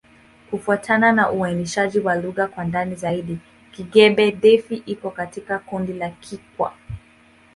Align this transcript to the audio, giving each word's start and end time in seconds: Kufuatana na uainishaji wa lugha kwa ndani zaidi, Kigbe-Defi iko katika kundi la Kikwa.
Kufuatana 0.49 1.11
na 1.11 1.31
uainishaji 1.31 1.99
wa 1.99 2.15
lugha 2.15 2.47
kwa 2.47 2.63
ndani 2.63 2.95
zaidi, 2.95 3.39
Kigbe-Defi 3.71 4.75
iko 4.85 5.11
katika 5.11 5.59
kundi 5.59 5.93
la 5.93 6.09
Kikwa. 6.09 6.73